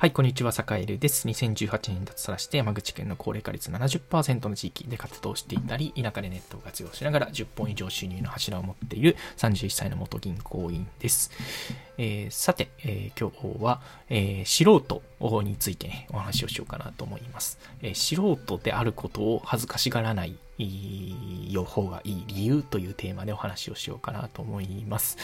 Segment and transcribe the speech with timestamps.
[0.00, 1.26] はい、こんにちは、坂入です。
[1.26, 11.32] 2018年脱サラして山口県の高齢化率70%の地域で活動していたり、田舎でネットを活用しながら10本以上収入の柱を持っている31歳の元銀行員です。
[11.98, 14.80] えー、さて、えー、今日は、えー、素
[15.18, 17.58] 人について、ね、お話をしようかなと思います。
[17.82, 25.16] え素人であることを恥ずかしがらない予報がいい理由というテーマでお話をしようかなと思います。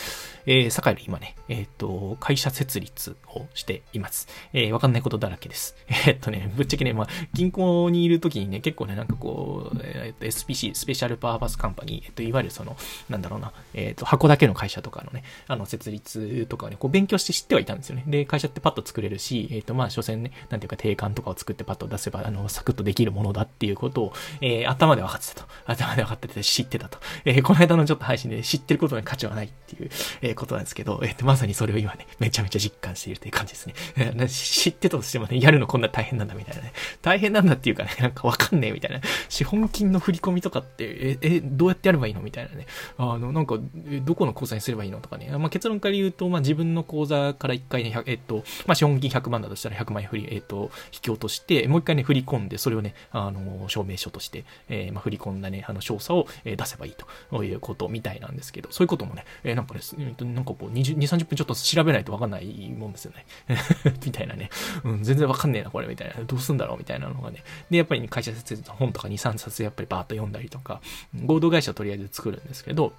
[0.46, 4.28] えー、坂井今ね、えっ、ー、と、会社設立をしています。
[4.52, 5.76] えー、わかんないことだらけです。
[5.88, 12.76] えー、っとね、ぶっちゃけね、まあ、銀行にいるときにね、結構ね、なんかこう、えー、っと、SPC、スペシャルパーパスカンパニー、えっと、いわゆるその、
[13.08, 18.04] なんだろうな、えー、っと、箱だけの会社とかのね、あの、設立とかね、こう、勉強して知ってはいたんですよね。
[18.06, 25.53] で、会社ってパッと作れるし、えっと、まあ、所詮ね、なんていうか、定款とかを作ってパッと出せば、あの、サクッとできるものだっていうことを、えー、頭で分かってたと。
[25.66, 26.98] 頭で分かってて知ってたと。
[27.24, 29.90] えー、この間のちょっと配信で知ってることに価値はないっていう、
[30.22, 33.74] え、ことなんですけど、えー、まさにそれを今ね、めちゃめちゃ実感しているという感じですね。
[33.96, 36.72] え、知ってたとしてもね、やるのこんな大変なんだみたいなね。
[37.02, 39.00] 大変なんだっていうかね、なんかわかんねえみたいな。
[39.28, 42.66] 資本金の振り込みとかって、え、え、どうやってやればいいのみたいなね。
[42.98, 43.58] あの、なんか、
[44.04, 45.30] どこの口座にすればいいのとかね。
[45.38, 56.94] まあ、結論から言うと、まあ、自分の口座から一回ね、えっと、まあ、資本金100万だとしたら100万円振り、えっと、引き落として、もう一回ね、振り込んで、それをね、あの、証明書として、えー、まあ、振り込んだね、あの、詳細を、出せばいい
[57.30, 59.80] ということみたいなんですけど、そういうこともね、え、なんかね、
[60.20, 63.26] なんかこう、20230分ちょっと調べないとわかんないもんですよね。
[64.04, 64.50] みたいなね。
[64.84, 66.14] うん、全然わかんねえな、これ、みたいな。
[66.24, 67.42] どうすんだろうみたいなのがね。
[67.70, 70.80] で、やっぱり、会社設立の本とか2、3冊やっぱりバーッと読んだりとか、
[71.24, 72.92] 合同会社をとりあえず作るんですけど、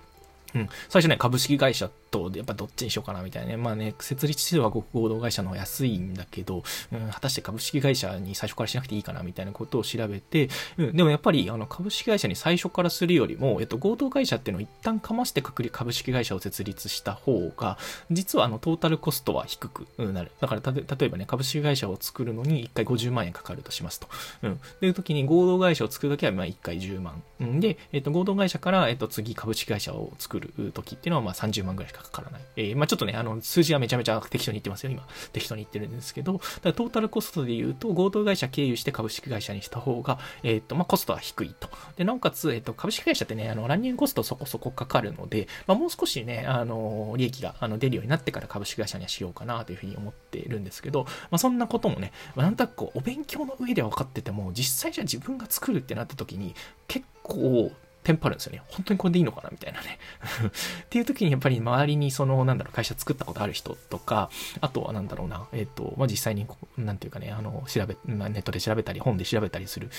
[0.53, 3.57] うん、最初ね、株式会社と、やっぱどっちにしようかなみたいなね。
[3.57, 17.77] まあね、設立しては合同会社の方が安いんだけど、うん、果たして株式会社に最初からしなくていいかなみたいなことを調べて、うん、でもやっぱり、あの、株式会社に最初からするよりも、えっと、合同会社っていうのを一旦かましてくくり株式会社を設立した方が、
[18.11, 20.31] 実はあの、トータルコストは低くなる。
[20.39, 24.07] だからた、例えばね、株式会社を作るのに1回50万円かかるとしますと。
[24.43, 24.59] うん。
[24.79, 27.21] という時に合同会社を作るときは、まあ1回10万。
[27.41, 32.41] うん、で、えっと、合同会社から、えっと、次株式会社を作る時っていうのは、まあ30万ぐらいしかかからない。
[32.55, 35.07] えー、まあちょっとね、あの、数字はめちゃめちゃ適当に言ってますよ、今。
[35.33, 41.69] 適当に言ってるんですけど、だトータルコストで言うと、合同会社経由して株式会社にした方が、えっ、ー、と、まあコストは低いと。
[41.97, 56.55] で、なおかつ、えっ、ー、と、株式会社ってね、あの、ランニングコストそこそこかかるので、まあもう少しね、あの、利益があの出るようになってから株式会社にはしようかなというふうに思っているんですけど、まあそんなこともね、まあ、なんとなくこう、お勉強の上では分かってても、実際じゃあ自分が作るってなった時に、
[56.87, 57.71] 結構
[58.05, 58.61] テンパるんですよね。
[58.67, 59.97] 本当にこれでいいのかなみたいなね。
[60.85, 64.29] っていう時にやっぱり周りにその、なんだろう、会社作ったことある人とか、
[64.61, 69.89] あとはなんだろうな、えっ、ー、と、まあ、実際に、なんていうかね、あの、調べ、まあ、ネットで調べたり、本で調べたりする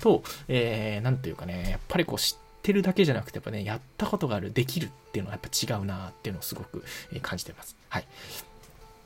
[0.00, 6.84] と、えー、なんていうかね、やっぱりこう知ってるだけじゃなくて、やっぱね、やったことがある、できるっていうのはやっぱ違うなっていうのをすごく
[7.22, 7.76] 感じてます。
[7.88, 8.06] はい。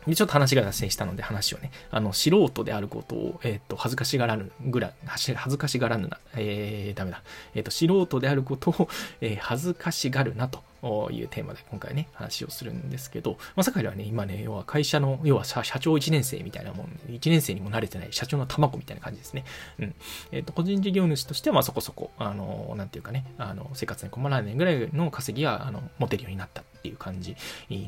[0.06, 7.22] で、ちょっと話が脱線したので話をね、あの、素人であることを、えっ、ー、と、恥ずかしがらぬぐらい、恥ずかしがらぬな、えー、ダメだ。
[7.54, 8.88] えっ、ー、と、素人であることを、
[9.20, 10.62] えー、恥ずかしがるなと
[11.10, 19.44] いうテーマで今回ね、話をするんですけど、まさかではね、今ね、要は会社の、要は社長1年生みたいなもん、1年生にも慣れてない社長の卵みたいな感じですね。
[19.78, 19.94] うん。
[20.32, 27.36] えっ、と、個人事業主としては、まあそこそこ、あの、なんていうかね、あの、生活に困らないぐらいの稼ぎが、あの、持てるようになったっていう感じ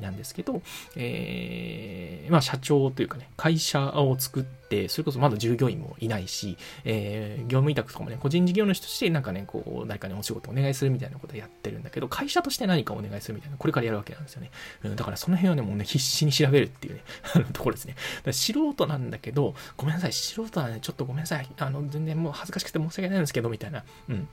[0.00, 0.60] なんですけど、
[0.96, 14.50] えー、まあ社長というかね、会社を作って、それこそまだ従業員もいないし、えー、業務委託とかもね、個人事業主としてなんかね、こう、誰かにお仕事お願いするみたいなことをやってるんだけど、会社として何かお願いするみたいな、これからやるわけなんですよね。
[14.84, 17.00] うん、だからその辺はね、もうね、必死に調べるっていうね、
[17.34, 17.96] あ のところですね。
[18.30, 23.84] 素人なんだけど、ごめんなさい、素人はね、ちょっとごめんなさい、あの、全然もう恥ずかしくて申し訳ないんですけど、みたいな。
[24.08, 24.28] うん。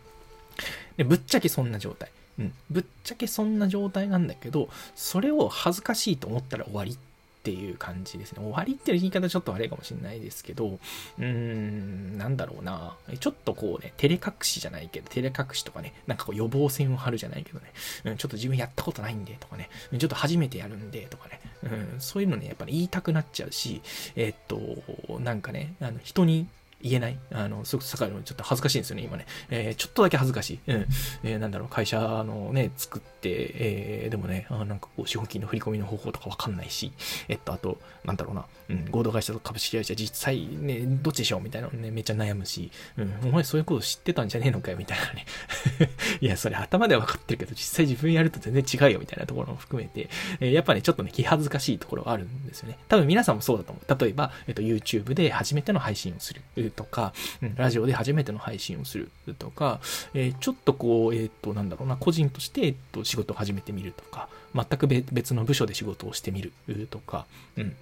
[0.97, 2.11] で、ぶっちゃけそんな状態。
[2.39, 2.53] うん。
[2.71, 8.39] ぶっちゃけそんな状態なんだけど、それを恥ずかしいと思ったら終わりっていう感じですね。
[8.41, 12.95] 終わりっていう言い方ちょっと悪いかもしれないですけど、うーん、なんだろうな。
[13.19, 17.71] ちょっとこうね、照れ隠しじゃないけど、照れ隠しとかね、なんかこう予防線を張るじゃないけどね、
[18.05, 23.81] うん、ちょっと自分やったことないんでとかね、ちょっと初めてやるんでとかね、うん、そういうのね、やっぱり言いたくなっちゃうし、
[24.15, 24.37] えー、っ
[25.07, 26.47] と、なんかね、あの人に
[26.81, 27.19] 言えない？
[27.31, 29.25] あの、すごく坂井のちょっと恥ずかしいんですよね、今ね。
[29.49, 30.59] えー、ちょっとだけ恥ずかしい。
[30.67, 30.87] うん。
[31.23, 36.91] えー、なんだろう、会社のね、作って、えー、でもね、あなんかこう、資本金の振り込みの方法とかわかんないし、
[37.27, 45.25] えっと、あと、なんだろうな、うん、合同会社と株式会社実際ね、どっちでしょうみたいなのね、めっちゃ悩むし、うん、お前そういうこと知ってたんじゃねえのかよみたいなね。
[46.21, 50.09] いや、それ頭では分かってるけど、実際自分やると全然違うよみたいなところも含めて、
[50.39, 52.77] えー、やっぱね、ちょっとね、気恥ずかしいところはあるんですよね。
[52.87, 53.99] 多分皆さんもそうだと思う。
[53.99, 56.41] 例えば、えっと、YouTube で初めての配信をする。
[56.69, 57.13] とか、
[57.55, 59.79] ラジオで初めての配信をするとか、
[60.13, 66.51] えー、ちょっとこう、えっ、ー、と、なんだろうな、個人として、えっ、と、仕事を始めてみるとか、全く別の部署で仕事をしてみる
[66.89, 67.25] とか、
[67.57, 67.75] うん。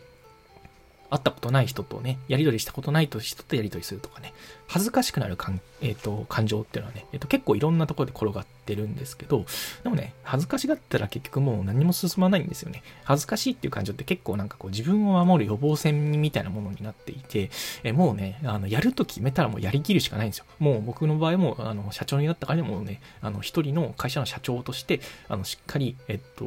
[1.09, 4.33] 会ったことない人とね、やり取りしたことない人とやり取りするとかね、
[4.67, 9.45] 恥ずかしくなる感,、えーと、感情っていうのはね、えーと、結構いろんなところで転がってるんですけど、
[9.83, 12.83] でもね、恥ずかしがったら結局もう何も進まないんですよね。
[13.05, 17.49] 恥ずかしいっていう感情って結構なんかこう自分を守る予防線みたいなものになっていて、
[17.83, 20.45] えー、もうね、あの、やると決めたらもうやりきるしかないんですよ。
[20.59, 24.99] もう僕の場合も、あの、社長になったからもね、あの、一人の会社の社長として、
[25.29, 26.45] あの、しっかり、えっと、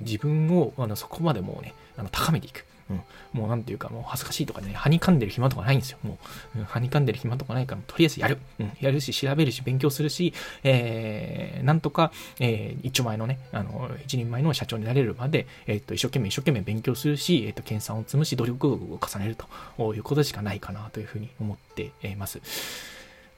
[0.00, 2.64] 自分を、あの、そこまでもうね、あの、高めていく。
[2.92, 5.98] うん、もうなんていうか、もう恥ずかしいとかね、はにかんでる暇とかないんですよ。
[6.02, 6.18] も
[6.54, 8.38] う、うん、はにかんでる暇とかないから、とりあえずやる。
[8.60, 22.40] うん、やるし、調べるし、勉強するし、えー、なんとか、えー、一丁前のね、あの、一人前の社長になれるまで、えっ、と、一生懸命一生懸命勉強するし、えっ、と、研鑽を積むし、努力を重ねるということしかないかなというふうに思っています。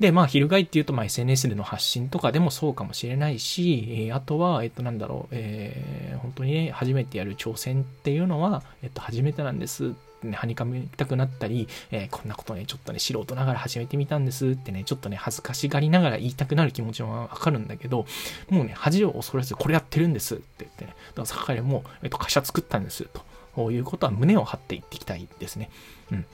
[0.01, 9.95] で、まあ、翻っていうと、まあ、SNS での発信とかでもそうかもしれないし、え、あとは、えっと、なんだろう、えー、本当にね、初めてやる挑戦っていうのは、えっと、初めてなんです。
[10.23, 18.07] ね、はにかみたくなったり、えー、こんなことね、ちょっとね、素人ながら始めてみたんですってね、ちょっとね、恥ずかしがりながら言いたくなる気持ちもわかるんだけど、
[18.49, 23.23] もうね、恥を恐れず、これやってるんですって言ってね、だから坂も、えっと、会社作ったんですと。
[23.71, 25.71] いうことは胸を張っていっていきたいですね。
[26.11, 26.27] うん。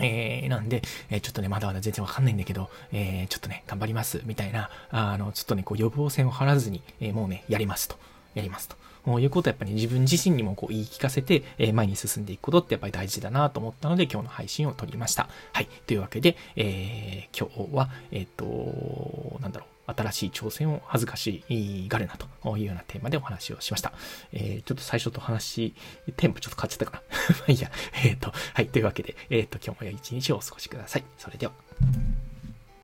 [0.00, 7.96] えー、なんで、えー、ちょっとね、まだまだ全然わかんないんだけど、えー、ちょっとね、頑張ります、みたいな、あの、ちょっとね、こう予防線を張らずに、えもうね、やりますと。
[8.34, 8.76] やりますと。
[9.04, 15.28] こういうことはやっぱり自分自身にもこう言い聞かせて、え前に進んでいくことってやっぱり大事だなと思ったので今日の配信を撮りました。
[15.52, 15.68] はい。
[15.86, 19.73] というわけで、え今日は、えっ、と、なんだろう。
[19.86, 23.92] 新しい挑戦を恥ずかしいがるなというようなテーマでお話をしました。
[24.32, 25.74] えー、ちょっと最初と話、
[26.16, 27.02] テンポちょっと変わっちゃったかな。
[27.40, 27.70] まあいいや。
[28.04, 28.68] えっ、ー、と、はい。
[28.68, 31.04] というわけで、えっ、ー、と、今日も良い一日をお過ごしください。
[31.18, 31.52] それでは。